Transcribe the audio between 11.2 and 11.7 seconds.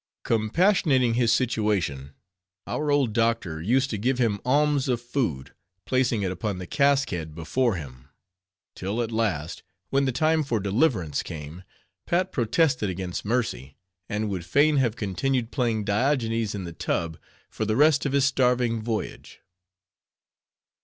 came,